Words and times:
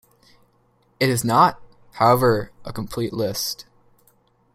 It 0.99 1.09
is 1.09 1.23
not, 1.23 1.61
however, 1.91 2.51
a 2.65 2.73
complete 2.73 3.13
list. 3.13 3.67